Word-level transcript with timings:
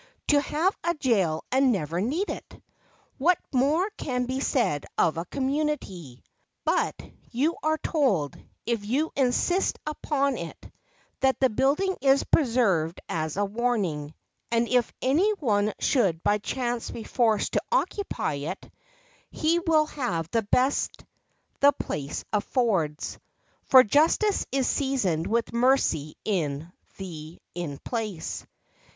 To 0.29 0.41
have 0.41 0.75
a 0.83 0.95
jail 0.95 1.43
and 1.51 1.71
never 1.71 2.01
need 2.01 2.31
it! 2.31 2.59
What 3.19 3.37
more 3.53 3.87
can 3.97 4.25
be 4.25 4.39
said 4.39 4.87
of 4.97 5.17
a 5.19 5.25
community? 5.25 6.23
But 6.65 6.95
you 7.29 7.55
are 7.61 7.77
told 7.77 8.35
if 8.65 8.83
you 8.83 9.11
insist 9.15 9.77
upon 9.85 10.39
it 10.39 10.57
that 11.19 11.39
the 11.39 11.51
building 11.51 11.97
is 12.01 12.23
preserved 12.23 12.99
as 13.09 13.37
a 13.37 13.45
warning, 13.45 14.15
and 14.49 14.67
if 14.67 14.91
any 15.03 15.33
one 15.33 15.71
should 15.79 16.23
by 16.23 16.39
chance 16.39 16.89
be 16.89 17.03
forced 17.03 17.51
to 17.53 17.61
occupy 17.71 18.45
it, 18.51 18.71
"he 19.29 19.59
will 19.59 19.85
have 19.85 20.27
the 20.31 20.41
best 20.41 21.05
the 21.59 21.73
place 21.73 22.25
affords" 22.33 23.19
for 23.65 23.83
justice 23.83 24.47
is 24.51 24.65
seasoned 24.67 25.27
with 25.27 25.53
mercy 25.53 26.17
in 26.25 26.73
the 26.97 27.39
In 27.53 27.77
Place. 27.77 28.47